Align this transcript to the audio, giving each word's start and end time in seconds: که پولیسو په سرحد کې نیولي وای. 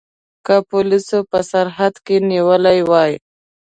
که 0.45 0.55
پولیسو 0.69 1.19
په 1.31 1.39
سرحد 1.51 1.95
کې 2.05 2.15
نیولي 2.29 2.79
وای. 2.89 3.11